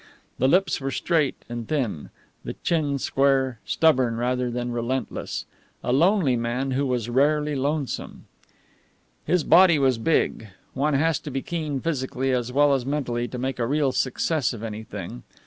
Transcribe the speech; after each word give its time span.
The 0.39 0.47
lips 0.47 0.81
were 0.81 0.89
straight 0.89 1.45
and 1.47 1.67
thin, 1.67 2.09
the 2.43 2.53
chin 2.63 2.97
square 2.97 3.59
stubborn 3.65 4.17
rather 4.17 4.49
than 4.49 4.71
relentless. 4.71 5.45
A 5.83 5.93
lonely 5.93 6.35
man 6.35 6.71
who 6.71 6.87
was 6.87 7.07
rarely 7.07 7.55
lonesome. 7.55 8.25
His 9.25 9.43
body 9.43 9.77
was 9.77 9.99
big. 9.99 10.47
One 10.73 10.95
has 10.95 11.19
to 11.19 11.29
be 11.29 11.43
keen 11.43 11.81
physically 11.81 12.31
as 12.31 12.51
well 12.51 12.73
as 12.73 12.83
mentally 12.83 13.27
to 13.27 13.37
make 13.37 13.59
a 13.59 13.67
real 13.67 13.91
success 13.91 14.53
of 14.53 14.63
anything. 14.63 15.21